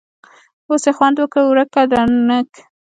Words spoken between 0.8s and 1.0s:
یې